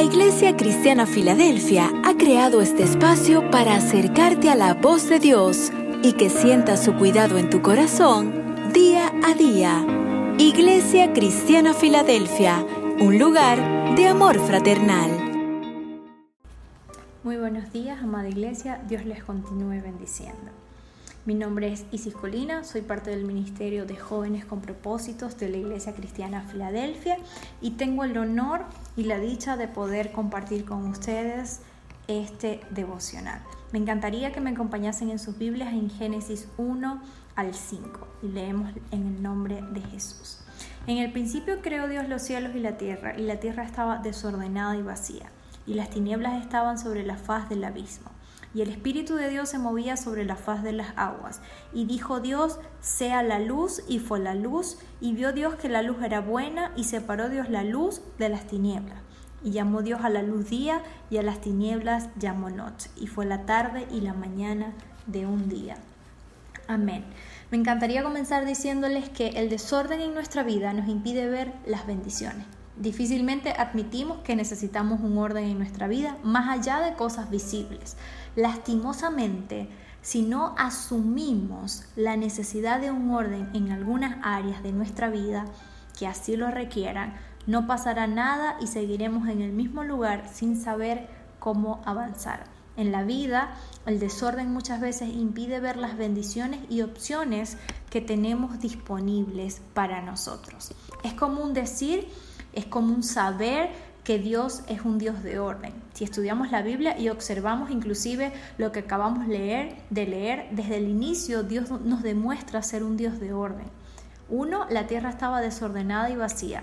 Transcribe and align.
La 0.00 0.06
Iglesia 0.06 0.56
Cristiana 0.56 1.04
Filadelfia 1.04 1.92
ha 2.06 2.16
creado 2.16 2.62
este 2.62 2.84
espacio 2.84 3.50
para 3.50 3.74
acercarte 3.76 4.48
a 4.48 4.54
la 4.54 4.72
voz 4.72 5.10
de 5.10 5.18
Dios 5.18 5.70
y 6.02 6.14
que 6.14 6.30
sientas 6.30 6.82
su 6.82 6.94
cuidado 6.94 7.36
en 7.36 7.50
tu 7.50 7.60
corazón 7.60 8.72
día 8.72 9.12
a 9.22 9.34
día. 9.34 9.84
Iglesia 10.38 11.12
Cristiana 11.12 11.74
Filadelfia, 11.74 12.64
un 12.98 13.18
lugar 13.18 13.58
de 13.94 14.06
amor 14.06 14.38
fraternal. 14.38 15.10
Muy 17.22 17.36
buenos 17.36 17.70
días, 17.70 18.02
amada 18.02 18.30
Iglesia. 18.30 18.80
Dios 18.88 19.04
les 19.04 19.22
continúe 19.22 19.82
bendiciendo. 19.82 20.50
Mi 21.30 21.36
nombre 21.36 21.72
es 21.72 21.84
Isis 21.92 22.12
Colina, 22.12 22.64
soy 22.64 22.80
parte 22.82 23.10
del 23.10 23.24
Ministerio 23.24 23.86
de 23.86 23.94
Jóvenes 23.94 24.44
con 24.44 24.60
Propósitos 24.60 25.38
de 25.38 25.48
la 25.48 25.58
Iglesia 25.58 25.94
Cristiana 25.94 26.42
Filadelfia 26.42 27.18
y 27.60 27.70
tengo 27.76 28.02
el 28.02 28.18
honor 28.18 28.64
y 28.96 29.04
la 29.04 29.20
dicha 29.20 29.56
de 29.56 29.68
poder 29.68 30.10
compartir 30.10 30.64
con 30.64 30.88
ustedes 30.88 31.60
este 32.08 32.62
devocional. 32.70 33.40
Me 33.70 33.78
encantaría 33.78 34.32
que 34.32 34.40
me 34.40 34.50
acompañasen 34.50 35.08
en 35.08 35.20
sus 35.20 35.38
Biblias 35.38 35.72
en 35.72 35.88
Génesis 35.88 36.48
1 36.56 37.00
al 37.36 37.54
5 37.54 38.08
y 38.24 38.26
leemos 38.26 38.72
en 38.90 39.06
el 39.06 39.22
nombre 39.22 39.62
de 39.70 39.82
Jesús. 39.82 40.40
En 40.88 40.98
el 40.98 41.12
principio 41.12 41.62
creó 41.62 41.86
Dios 41.86 42.08
los 42.08 42.22
cielos 42.22 42.56
y 42.56 42.58
la 42.58 42.76
tierra, 42.76 43.16
y 43.16 43.22
la 43.22 43.38
tierra 43.38 43.62
estaba 43.62 43.98
desordenada 43.98 44.76
y 44.76 44.82
vacía, 44.82 45.30
y 45.64 45.74
las 45.74 45.90
tinieblas 45.90 46.42
estaban 46.42 46.76
sobre 46.76 47.06
la 47.06 47.16
faz 47.16 47.48
del 47.48 47.62
abismo 47.62 48.10
y 48.54 48.62
el 48.62 48.70
Espíritu 48.70 49.14
de 49.14 49.28
Dios 49.28 49.48
se 49.48 49.58
movía 49.58 49.96
sobre 49.96 50.24
la 50.24 50.36
faz 50.36 50.62
de 50.62 50.72
las 50.72 50.92
aguas. 50.96 51.40
Y 51.72 51.84
dijo 51.84 52.20
Dios, 52.20 52.58
sea 52.80 53.22
la 53.22 53.38
luz, 53.38 53.82
y 53.88 53.98
fue 53.98 54.18
la 54.18 54.34
luz, 54.34 54.78
y 55.00 55.12
vio 55.12 55.32
Dios 55.32 55.54
que 55.54 55.68
la 55.68 55.82
luz 55.82 56.02
era 56.02 56.20
buena, 56.20 56.72
y 56.76 56.84
separó 56.84 57.28
Dios 57.28 57.48
la 57.48 57.64
luz 57.64 58.02
de 58.18 58.28
las 58.28 58.46
tinieblas. 58.46 58.98
Y 59.42 59.52
llamó 59.52 59.82
Dios 59.82 60.00
a 60.02 60.10
la 60.10 60.22
luz 60.22 60.50
día, 60.50 60.82
y 61.10 61.18
a 61.18 61.22
las 61.22 61.40
tinieblas 61.40 62.08
llamó 62.18 62.50
noche. 62.50 62.90
Y 62.96 63.06
fue 63.06 63.24
la 63.24 63.46
tarde 63.46 63.86
y 63.90 64.00
la 64.00 64.14
mañana 64.14 64.72
de 65.06 65.26
un 65.26 65.48
día. 65.48 65.76
Amén. 66.66 67.04
Me 67.50 67.58
encantaría 67.58 68.02
comenzar 68.02 68.44
diciéndoles 68.46 69.08
que 69.08 69.28
el 69.28 69.48
desorden 69.48 70.00
en 70.00 70.14
nuestra 70.14 70.42
vida 70.42 70.72
nos 70.72 70.88
impide 70.88 71.28
ver 71.28 71.52
las 71.66 71.86
bendiciones. 71.86 72.46
Difícilmente 72.80 73.50
admitimos 73.50 74.20
que 74.24 74.34
necesitamos 74.34 75.00
un 75.00 75.18
orden 75.18 75.44
en 75.44 75.58
nuestra 75.58 75.86
vida 75.86 76.16
más 76.22 76.48
allá 76.48 76.80
de 76.80 76.94
cosas 76.94 77.28
visibles. 77.28 77.98
Lastimosamente, 78.36 79.68
si 80.00 80.22
no 80.22 80.54
asumimos 80.56 81.84
la 81.94 82.16
necesidad 82.16 82.80
de 82.80 82.90
un 82.90 83.10
orden 83.10 83.50
en 83.52 83.70
algunas 83.70 84.16
áreas 84.22 84.62
de 84.62 84.72
nuestra 84.72 85.10
vida 85.10 85.44
que 85.98 86.06
así 86.06 86.36
lo 86.36 86.50
requieran, 86.50 87.16
no 87.46 87.66
pasará 87.66 88.06
nada 88.06 88.56
y 88.62 88.66
seguiremos 88.66 89.28
en 89.28 89.42
el 89.42 89.52
mismo 89.52 89.84
lugar 89.84 90.30
sin 90.32 90.58
saber 90.58 91.06
cómo 91.38 91.82
avanzar. 91.84 92.44
En 92.78 92.92
la 92.92 93.02
vida, 93.02 93.50
el 93.84 94.00
desorden 94.00 94.54
muchas 94.54 94.80
veces 94.80 95.10
impide 95.10 95.60
ver 95.60 95.76
las 95.76 95.98
bendiciones 95.98 96.60
y 96.70 96.80
opciones 96.80 97.58
que 97.90 98.00
tenemos 98.00 98.58
disponibles 98.58 99.60
para 99.74 100.00
nosotros. 100.00 100.72
Es 101.04 101.12
común 101.12 101.52
decir 101.52 102.08
es 102.52 102.66
como 102.66 102.94
un 102.94 103.02
saber 103.02 103.70
que 104.04 104.18
Dios 104.18 104.62
es 104.68 104.82
un 104.82 104.98
Dios 104.98 105.22
de 105.22 105.38
orden. 105.38 105.72
Si 105.94 106.04
estudiamos 106.04 106.50
la 106.50 106.62
Biblia 106.62 106.98
y 106.98 107.10
observamos 107.10 107.70
inclusive 107.70 108.32
lo 108.58 108.72
que 108.72 108.80
acabamos 108.80 109.28
leer, 109.28 109.76
de 109.90 110.06
leer, 110.06 110.48
desde 110.52 110.78
el 110.78 110.88
inicio 110.88 111.42
Dios 111.42 111.70
nos 111.70 112.02
demuestra 112.02 112.62
ser 112.62 112.82
un 112.82 112.96
Dios 112.96 113.20
de 113.20 113.32
orden. 113.32 113.66
Uno, 114.28 114.66
la 114.70 114.86
tierra 114.86 115.10
estaba 115.10 115.40
desordenada 115.40 116.10
y 116.10 116.16
vacía 116.16 116.62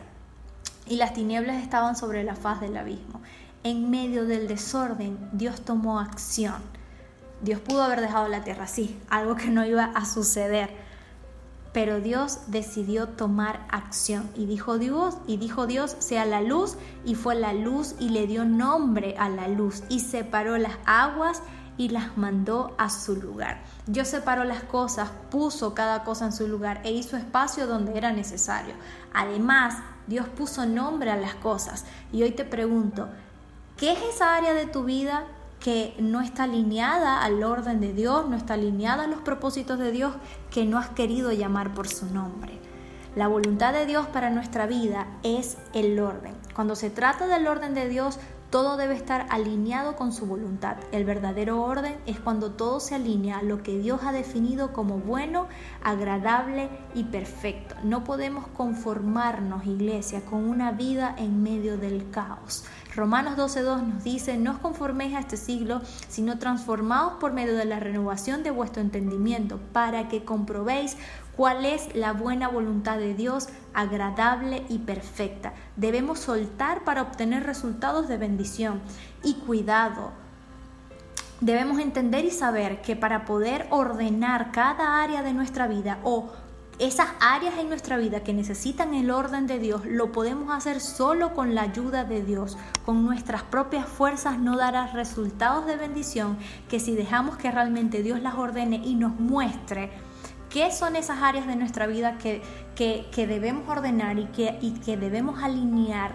y 0.89 0.95
las 0.95 1.13
tinieblas 1.13 1.61
estaban 1.61 1.95
sobre 1.95 2.23
la 2.23 2.35
faz 2.35 2.61
del 2.61 2.77
abismo. 2.77 3.22
En 3.63 3.89
medio 3.89 4.25
del 4.25 4.47
desorden, 4.47 5.17
Dios 5.33 5.61
tomó 5.61 5.99
acción. 5.99 6.61
Dios 7.41 7.59
pudo 7.59 7.83
haber 7.83 8.01
dejado 8.01 8.27
la 8.27 8.44
tierra 8.44 8.63
así, 8.63 8.97
algo 9.09 9.35
que 9.35 9.49
no 9.49 9.66
iba 9.66 9.85
a 9.85 10.05
suceder 10.05 10.87
pero 11.77 12.01
Dios 12.01 12.39
decidió 12.47 13.07
tomar 13.09 13.63
acción 13.69 14.27
y 14.35 14.47
dijo 14.47 14.79
Dios 14.79 15.19
y 15.27 15.38
dijo 15.38 15.67
Dios 15.67 15.95
sea 15.99 16.25
la 16.25 16.41
luz 16.41 16.75
y 17.05 17.13
fue 17.13 17.35
la 17.35 17.53
luz 17.53 17.93
y 17.99 18.09
le 18.09 18.25
dio 18.25 18.45
nombre 18.45 19.13
a 19.19 19.29
la 19.29 19.47
luz 19.47 19.83
y 19.88 19.99
separó 19.99 20.57
las 20.57 20.73
aguas 20.88 21.43
y 21.77 21.89
las 21.89 22.17
mandó 22.17 22.73
a 22.79 22.89
su 22.89 23.15
lugar. 23.15 23.61
Dios 23.85 24.07
separó 24.07 24.43
las 24.43 24.63
cosas, 24.63 25.11
puso 25.29 25.75
cada 25.75 26.03
cosa 26.03 26.25
en 26.25 26.33
su 26.33 26.47
lugar 26.47 26.81
e 26.83 26.89
hizo 26.89 27.15
espacio 27.15 27.67
donde 27.67 27.95
era 27.95 28.11
necesario. 28.11 28.73
Además, 29.13 29.75
Dios 30.07 30.27
puso 30.29 30.65
nombre 30.65 31.11
a 31.11 31.15
las 31.15 31.35
cosas. 31.35 31.85
Y 32.11 32.23
hoy 32.23 32.31
te 32.31 32.44
pregunto, 32.44 33.07
¿qué 33.77 33.91
es 33.91 33.99
esa 34.15 34.35
área 34.35 34.55
de 34.55 34.65
tu 34.65 34.83
vida 34.83 35.25
que 35.59 35.95
no 36.00 36.22
está 36.22 36.44
alineada 36.44 37.23
al 37.23 37.44
orden 37.44 37.79
de 37.79 37.94
Dios, 37.94 38.29
no 38.29 38.35
está 38.35 38.53
alineada 38.53 39.03
a 39.06 39.07
los 39.07 39.22
propósitos 39.22 39.79
de 39.79 39.91
Dios, 39.91 40.13
que 40.51 40.66
no 40.66 40.78
has 40.78 40.90
querido 40.90 41.31
llamar 41.31 41.73
por 41.73 41.88
su 41.88 42.06
nombre. 42.06 42.59
La 43.16 43.28
voluntad 43.28 43.73
de 43.73 43.88
Dios 43.88 44.06
para 44.07 44.29
nuestra 44.29 44.68
vida 44.68 45.07
es 45.23 45.57
el 45.73 46.00
orden. 46.00 46.35
Cuando 46.53 46.75
se 46.75 46.91
trata 46.91 47.25
del 47.25 47.47
orden 47.47 47.73
de 47.73 47.90
Dios, 47.90 48.19
todo 48.50 48.78
debe 48.78 48.95
estar 48.95 49.25
alineado 49.29 49.95
con 49.95 50.13
su 50.13 50.25
voluntad. 50.25 50.78
El 50.94 51.03
verdadero 51.03 51.62
orden 51.62 51.97
es 52.06 52.19
cuando 52.19 52.51
todo 52.51 52.79
se 52.79 52.95
alinea 52.95 53.39
a 53.39 53.44
lo 53.44 53.62
que 53.62 53.78
Dios 53.78 54.01
ha 54.03 54.13
definido 54.13 54.72
como 54.72 55.00
bueno, 55.00 55.47
agradable 55.84 56.69
y 56.94 57.03
perfecto. 57.03 57.75
No 57.84 58.06
podemos 58.06 58.47
conformarnos, 58.47 59.66
iglesia, 59.66 60.24
con 60.24 60.47
una 60.47 60.72
vida 60.72 61.13
en 61.18 61.44
medio 61.44 61.78
del 61.78 62.09
caos. 62.09 62.63
Romanos 62.97 63.38
12.2 63.38 63.84
nos 63.84 64.03
dice, 64.03 64.38
no 64.38 64.53
os 64.53 64.58
conforméis 64.58 65.13
a 65.13 65.19
este 65.19 65.38
siglo, 65.38 65.81
sino 66.09 66.40
transformaos 66.40 67.13
por 67.19 67.31
medio 67.31 67.56
de 67.56 67.66
la 67.66 67.80
renovación 67.80 68.41
de 68.41 68.50
vuestro 68.50 68.81
entendimiento, 68.81 69.59
para 69.72 70.08
que 70.08 70.25
comprobéis 70.25 70.97
cuál 71.36 71.63
es 71.66 71.96
la 71.96 72.13
buena 72.13 72.47
voluntad 72.47 72.97
de 72.97 73.13
Dios, 73.13 73.50
agradable 73.75 74.66
y 74.68 74.80
perfecta. 74.80 75.53
Debemos 75.75 76.18
soltar 76.18 76.86
para 76.86 77.03
obtener 77.03 77.44
resultados 77.44 78.07
de 78.07 78.18
bendición 78.18 78.81
y 79.24 79.36
cuidado. 79.36 80.09
Debemos 81.40 81.78
entender 81.78 82.25
y 82.25 82.31
saber 82.31 82.81
que 82.81 82.96
para 82.96 83.25
poder 83.25 83.68
ordenar 83.69 84.52
cada 84.52 85.03
área 85.03 85.22
de 85.22 85.34
nuestra 85.36 85.68
vida 85.68 86.00
o 86.02 86.31
esas 86.79 87.09
áreas 87.19 87.57
en 87.57 87.69
nuestra 87.69 87.97
vida 87.97 88.23
que 88.23 88.33
necesitan 88.33 88.93
el 88.93 89.09
orden 89.09 89.47
de 89.47 89.57
Dios, 89.57 89.81
lo 89.85 90.11
podemos 90.11 90.55
hacer 90.55 90.79
solo 90.79 91.33
con 91.33 91.55
la 91.55 91.63
ayuda 91.63 92.03
de 92.03 92.23
Dios. 92.23 92.55
Con 92.85 93.03
nuestras 93.03 93.41
propias 93.41 93.88
fuerzas 93.88 94.38
no 94.38 94.57
dará 94.57 94.88
resultados 94.88 95.65
de 95.65 95.75
bendición 95.75 96.38
que 96.69 96.79
si 96.79 96.95
dejamos 96.95 97.38
que 97.38 97.49
realmente 97.49 98.03
Dios 98.03 98.21
las 98.21 98.35
ordene 98.35 98.81
y 98.83 98.93
nos 98.93 99.19
muestre 99.19 99.89
qué 100.49 100.71
son 100.71 100.95
esas 100.95 101.21
áreas 101.23 101.47
de 101.47 101.55
nuestra 101.55 101.88
vida 101.88 102.17
que, 102.17 102.41
que, 102.75 103.27
debemos 103.27 103.67
ordenar 103.67 104.19
y 104.19 104.25
que, 104.25 104.57
y 104.61 104.71
que 104.73 104.97
debemos 104.97 105.44
alinear 105.44 106.11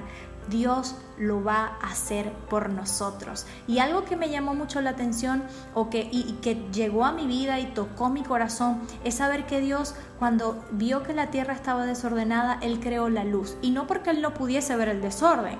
Dios 0.49 0.97
lo 1.19 1.43
va 1.43 1.77
a 1.81 1.91
hacer 1.91 2.33
por 2.49 2.71
nosotros. 2.71 3.47
Y 3.67 3.79
algo 3.79 4.05
que 4.05 4.17
me 4.17 4.31
llamó 4.31 4.55
mucho 4.55 4.81
la 4.81 4.91
atención 4.91 5.43
o 5.75 5.91
que, 5.91 6.09
y, 6.11 6.39
que 6.43 6.67
llegó 6.73 7.05
a 7.05 7.13
mi 7.13 7.27
vida 7.27 7.61
y 7.61 7.67
tocó 7.67 8.09
mi 8.09 8.23
corazón 8.23 8.81
es 9.05 9.15
saber 9.17 9.47
que 9.47 9.61
Dios 9.61 9.95
cuando 10.19 10.65
vio 10.71 11.03
que 11.03 11.15
la 11.15 11.31
tierra 11.31 11.55
estaba 11.55 11.85
desordenada, 11.85 12.59
Él 12.63 12.81
creó 12.81 13.09
la 13.09 13.25
luz. 13.25 13.57
Y 13.61 13.71
no 13.71 13.87
porque 13.87 14.11
Él 14.11 14.23
no 14.23 14.35
pudiese 14.35 14.77
ver 14.77 14.89
el 14.89 15.01
desorden, 15.01 15.59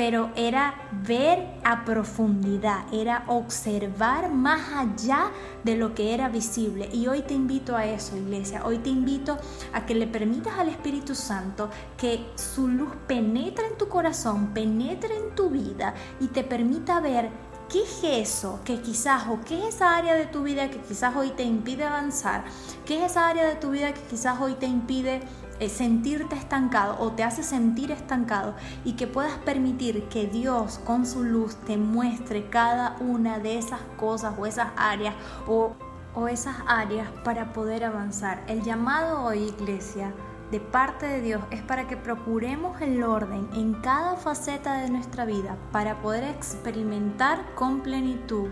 pero 0.00 0.30
era 0.34 0.76
ver 1.06 1.46
a 1.62 1.84
profundidad, 1.84 2.86
era 2.90 3.22
observar 3.26 4.30
más 4.30 4.72
allá 4.72 5.30
de 5.62 5.76
lo 5.76 5.94
que 5.94 6.14
era 6.14 6.30
visible. 6.30 6.88
Y 6.90 7.06
hoy 7.06 7.20
te 7.20 7.34
invito 7.34 7.76
a 7.76 7.84
eso, 7.84 8.16
iglesia. 8.16 8.64
Hoy 8.64 8.78
te 8.78 8.88
invito 8.88 9.36
a 9.74 9.84
que 9.84 9.94
le 9.94 10.06
permitas 10.06 10.58
al 10.58 10.70
Espíritu 10.70 11.14
Santo 11.14 11.68
que 11.98 12.30
su 12.36 12.66
luz 12.66 12.88
penetre 13.06 13.66
en 13.66 13.76
tu 13.76 13.88
corazón, 13.88 14.54
penetre 14.54 15.14
en 15.14 15.34
tu 15.34 15.50
vida 15.50 15.92
y 16.18 16.28
te 16.28 16.44
permita 16.44 17.00
ver 17.00 17.28
¿Qué 17.70 17.84
es 17.84 18.00
eso 18.02 18.58
que 18.64 18.80
quizás 18.80 19.28
o 19.28 19.38
qué 19.44 19.68
es 19.68 19.76
esa 19.76 19.96
área 19.96 20.14
de 20.14 20.26
tu 20.26 20.42
vida 20.42 20.70
que 20.70 20.80
quizás 20.80 21.14
hoy 21.14 21.30
te 21.30 21.44
impide 21.44 21.84
avanzar? 21.84 22.42
¿Qué 22.84 22.98
es 22.98 23.12
esa 23.12 23.28
área 23.28 23.46
de 23.46 23.54
tu 23.54 23.70
vida 23.70 23.94
que 23.94 24.00
quizás 24.10 24.40
hoy 24.40 24.54
te 24.54 24.66
impide 24.66 25.20
eh, 25.60 25.68
sentirte 25.68 26.34
estancado 26.34 26.96
o 26.98 27.12
te 27.12 27.22
hace 27.22 27.44
sentir 27.44 27.92
estancado 27.92 28.56
y 28.84 28.94
que 28.94 29.06
puedas 29.06 29.38
permitir 29.44 30.08
que 30.08 30.26
Dios 30.26 30.80
con 30.84 31.06
su 31.06 31.22
luz 31.22 31.54
te 31.64 31.76
muestre 31.76 32.50
cada 32.50 32.96
una 32.98 33.38
de 33.38 33.58
esas 33.58 33.80
cosas 33.96 34.34
o 34.36 34.46
esas 34.46 34.70
áreas 34.76 35.14
o, 35.46 35.74
o 36.16 36.26
esas 36.26 36.56
áreas 36.66 37.08
para 37.22 37.52
poder 37.52 37.84
avanzar. 37.84 38.42
El 38.48 38.62
llamado 38.64 39.22
hoy, 39.22 39.44
iglesia, 39.44 40.12
de 40.50 40.60
parte 40.60 41.06
de 41.06 41.20
Dios 41.20 41.42
es 41.50 41.62
para 41.62 41.86
que 41.86 41.96
procuremos 41.96 42.80
el 42.80 43.02
orden 43.02 43.48
en 43.54 43.74
cada 43.74 44.16
faceta 44.16 44.78
de 44.78 44.90
nuestra 44.90 45.24
vida 45.24 45.56
para 45.70 46.02
poder 46.02 46.24
experimentar 46.24 47.54
con 47.54 47.80
plenitud 47.80 48.48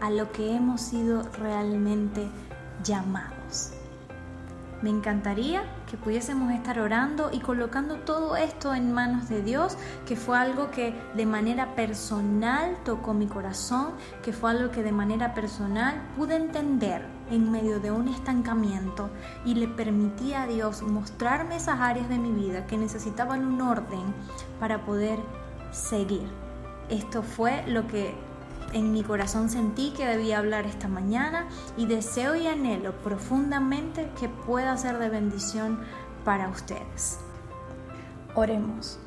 a 0.00 0.10
lo 0.10 0.30
que 0.32 0.54
hemos 0.54 0.80
sido 0.80 1.22
realmente 1.38 2.28
llamados. 2.84 3.72
Me 4.82 4.90
encantaría 4.90 5.62
que 5.88 5.96
pudiésemos 5.96 6.52
estar 6.52 6.80
orando 6.80 7.30
y 7.32 7.38
colocando 7.38 7.96
todo 8.00 8.34
esto 8.34 8.74
en 8.74 8.92
manos 8.92 9.28
de 9.28 9.40
Dios, 9.40 9.78
que 10.06 10.16
fue 10.16 10.36
algo 10.36 10.72
que 10.72 10.92
de 11.14 11.24
manera 11.24 11.76
personal 11.76 12.76
tocó 12.84 13.14
mi 13.14 13.26
corazón, 13.26 13.92
que 14.24 14.32
fue 14.32 14.50
algo 14.50 14.72
que 14.72 14.82
de 14.82 14.90
manera 14.90 15.34
personal 15.34 16.02
pude 16.16 16.34
entender 16.34 17.06
en 17.30 17.52
medio 17.52 17.78
de 17.78 17.92
un 17.92 18.08
estancamiento 18.08 19.08
y 19.44 19.54
le 19.54 19.68
permití 19.68 20.34
a 20.34 20.46
Dios 20.46 20.82
mostrarme 20.82 21.56
esas 21.56 21.78
áreas 21.78 22.08
de 22.08 22.18
mi 22.18 22.32
vida 22.32 22.66
que 22.66 22.76
necesitaban 22.76 23.44
un 23.44 23.60
orden 23.60 24.12
para 24.58 24.84
poder 24.84 25.20
seguir. 25.70 26.26
Esto 26.88 27.22
fue 27.22 27.64
lo 27.68 27.86
que 27.86 28.14
en 28.72 28.92
mi 28.92 29.02
corazón 29.02 29.50
sentí 29.50 29.92
que 29.92 30.06
debía 30.06 30.38
hablar 30.38 30.66
esta 30.66 30.88
mañana 30.88 31.46
y 31.76 31.86
deseo 31.86 32.34
y 32.34 32.46
anhelo 32.46 32.92
profundamente 33.02 34.10
que 34.18 34.28
pueda 34.28 34.76
ser 34.76 34.98
de 34.98 35.08
bendición 35.08 35.80
para 36.24 36.48
ustedes. 36.48 37.18
Oremos. 38.34 38.98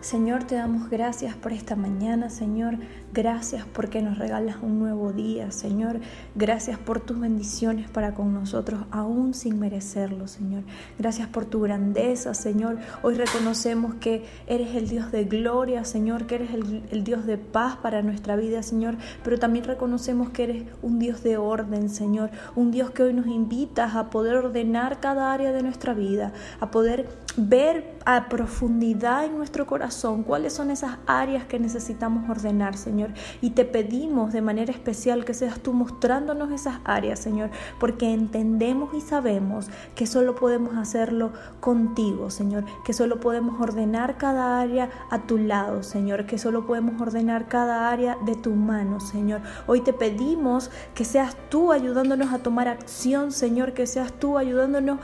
Señor, 0.00 0.44
te 0.44 0.54
damos 0.54 0.90
gracias 0.90 1.34
por 1.34 1.52
esta 1.52 1.74
mañana, 1.74 2.30
Señor. 2.30 2.78
Gracias 3.12 3.66
porque 3.72 4.00
nos 4.00 4.16
regalas 4.16 4.58
un 4.62 4.78
nuevo 4.78 5.12
día, 5.12 5.50
Señor. 5.50 5.98
Gracias 6.36 6.78
por 6.78 7.00
tus 7.00 7.18
bendiciones 7.18 7.90
para 7.90 8.14
con 8.14 8.32
nosotros, 8.32 8.82
aún 8.92 9.34
sin 9.34 9.58
merecerlo, 9.58 10.28
Señor. 10.28 10.62
Gracias 11.00 11.26
por 11.26 11.46
tu 11.46 11.62
grandeza, 11.62 12.32
Señor. 12.32 12.78
Hoy 13.02 13.14
reconocemos 13.14 13.96
que 13.96 14.24
eres 14.46 14.76
el 14.76 14.88
Dios 14.88 15.10
de 15.10 15.24
gloria, 15.24 15.84
Señor, 15.84 16.26
que 16.28 16.36
eres 16.36 16.50
el, 16.54 17.02
Dios 17.02 17.26
de 17.26 17.36
paz 17.36 17.76
para 17.78 18.00
nuestra 18.00 18.36
vida, 18.36 18.62
Señor. 18.62 18.96
Pero 19.24 19.40
también 19.40 19.64
reconocemos 19.64 20.30
que 20.30 20.44
eres 20.44 20.62
un 20.80 21.00
Dios 21.00 21.24
de 21.24 21.38
orden, 21.38 21.90
Señor. 21.90 22.30
Un 22.54 22.70
Dios 22.70 22.92
que 22.92 23.02
hoy 23.02 23.14
nos 23.14 23.26
invitas 23.26 23.96
a 23.96 24.10
poder 24.10 24.36
ordenar 24.36 25.00
cada 25.00 25.32
área 25.32 25.50
de 25.50 25.64
nuestra 25.64 25.92
vida, 25.92 26.32
a 26.60 26.70
poder 26.70 27.08
ver 27.38 27.98
a 28.04 28.28
profundidad 28.28 29.24
en 29.24 29.36
nuestro 29.36 29.66
corazón 29.66 30.22
cuáles 30.22 30.54
son 30.54 30.70
esas 30.70 30.96
áreas 31.06 31.44
que 31.44 31.58
necesitamos 31.58 32.28
ordenar, 32.28 32.76
Señor. 32.76 33.10
Y 33.40 33.50
te 33.50 33.64
pedimos 33.64 34.32
de 34.32 34.42
manera 34.42 34.72
especial 34.72 35.24
que 35.24 35.34
seas 35.34 35.60
tú 35.60 35.72
mostrándonos 35.72 36.50
esas 36.50 36.80
áreas, 36.84 37.18
Señor, 37.18 37.50
porque 37.78 38.12
entendemos 38.12 38.94
y 38.94 39.00
sabemos 39.00 39.68
que 39.94 40.06
solo 40.06 40.34
podemos 40.34 40.76
hacerlo 40.76 41.32
contigo, 41.60 42.30
Señor, 42.30 42.64
que 42.84 42.92
solo 42.92 43.20
podemos 43.20 43.60
ordenar 43.60 44.16
cada 44.16 44.60
área 44.60 44.90
a 45.10 45.26
tu 45.26 45.38
lado, 45.38 45.82
Señor, 45.82 46.26
que 46.26 46.38
solo 46.38 46.66
podemos 46.66 47.00
ordenar 47.00 47.46
cada 47.46 47.90
área 47.90 48.16
de 48.24 48.34
tu 48.34 48.52
mano, 48.52 49.00
Señor. 49.00 49.42
Hoy 49.66 49.80
te 49.82 49.92
pedimos 49.92 50.70
que 50.94 51.04
seas 51.04 51.36
tú 51.50 51.72
ayudándonos 51.72 52.32
a 52.32 52.38
tomar 52.38 52.68
acción, 52.68 53.32
Señor, 53.32 53.74
que 53.74 53.86
seas 53.86 54.12
tú 54.12 54.38
ayudándonos 54.38 54.98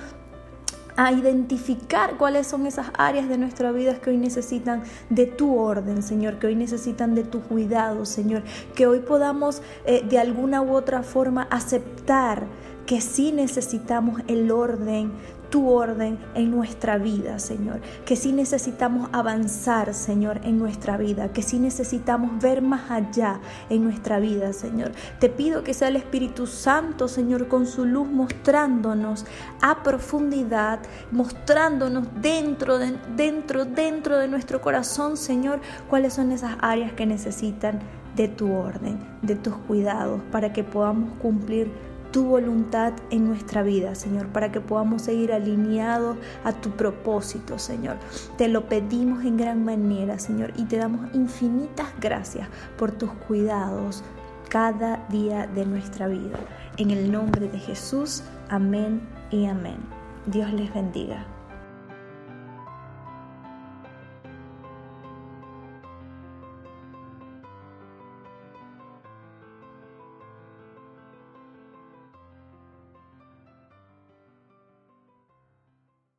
a 0.96 1.12
identificar 1.12 2.16
cuáles 2.16 2.46
son 2.46 2.66
esas 2.66 2.86
áreas 2.96 3.28
de 3.28 3.38
nuestra 3.38 3.72
vida 3.72 4.00
que 4.00 4.10
hoy 4.10 4.16
necesitan 4.16 4.82
de 5.10 5.26
tu 5.26 5.58
orden, 5.58 6.02
Señor, 6.02 6.38
que 6.38 6.46
hoy 6.46 6.56
necesitan 6.56 7.14
de 7.14 7.24
tu 7.24 7.40
cuidado, 7.42 8.04
Señor, 8.04 8.42
que 8.74 8.86
hoy 8.86 9.00
podamos 9.00 9.62
eh, 9.86 10.04
de 10.08 10.18
alguna 10.18 10.62
u 10.62 10.72
otra 10.72 11.02
forma 11.02 11.48
aceptar 11.50 12.44
que 12.86 13.00
sí 13.00 13.32
necesitamos 13.32 14.20
el 14.28 14.50
orden 14.50 15.12
tu 15.54 15.70
orden 15.70 16.18
en 16.34 16.50
nuestra 16.50 16.98
vida, 16.98 17.38
Señor. 17.38 17.80
Que 18.04 18.16
si 18.16 18.32
necesitamos 18.32 19.08
avanzar, 19.12 19.94
Señor, 19.94 20.40
en 20.42 20.58
nuestra 20.58 20.96
vida. 20.96 21.32
Que 21.32 21.42
si 21.42 21.60
necesitamos 21.60 22.42
ver 22.42 22.60
más 22.60 22.90
allá 22.90 23.38
en 23.70 23.84
nuestra 23.84 24.18
vida, 24.18 24.52
Señor. 24.52 24.90
Te 25.20 25.28
pido 25.28 25.62
que 25.62 25.72
sea 25.72 25.86
el 25.86 25.94
Espíritu 25.94 26.48
Santo, 26.48 27.06
Señor, 27.06 27.46
con 27.46 27.68
su 27.68 27.84
luz 27.84 28.08
mostrándonos 28.08 29.26
a 29.62 29.84
profundidad, 29.84 30.80
mostrándonos 31.12 32.08
dentro, 32.20 32.78
de, 32.78 32.98
dentro, 33.14 33.64
dentro 33.64 34.18
de 34.18 34.26
nuestro 34.26 34.60
corazón, 34.60 35.16
Señor, 35.16 35.60
cuáles 35.88 36.14
son 36.14 36.32
esas 36.32 36.56
áreas 36.62 36.94
que 36.94 37.06
necesitan 37.06 37.78
de 38.16 38.26
tu 38.26 38.52
orden, 38.52 38.98
de 39.22 39.36
tus 39.36 39.54
cuidados, 39.54 40.20
para 40.32 40.52
que 40.52 40.64
podamos 40.64 41.16
cumplir 41.20 41.70
tu 42.14 42.24
voluntad 42.24 42.92
en 43.10 43.26
nuestra 43.26 43.64
vida, 43.64 43.96
Señor, 43.96 44.28
para 44.28 44.52
que 44.52 44.60
podamos 44.60 45.02
seguir 45.02 45.32
alineados 45.32 46.16
a 46.44 46.52
tu 46.52 46.70
propósito, 46.70 47.58
Señor. 47.58 47.96
Te 48.38 48.46
lo 48.46 48.68
pedimos 48.68 49.24
en 49.24 49.36
gran 49.36 49.64
manera, 49.64 50.20
Señor, 50.20 50.52
y 50.54 50.62
te 50.66 50.76
damos 50.76 51.12
infinitas 51.12 51.88
gracias 52.00 52.48
por 52.78 52.92
tus 52.92 53.10
cuidados 53.26 54.04
cada 54.48 55.04
día 55.08 55.48
de 55.48 55.66
nuestra 55.66 56.06
vida. 56.06 56.38
En 56.76 56.92
el 56.92 57.10
nombre 57.10 57.48
de 57.48 57.58
Jesús, 57.58 58.22
amén 58.48 59.00
y 59.32 59.46
amén. 59.46 59.78
Dios 60.26 60.52
les 60.52 60.72
bendiga. 60.72 61.33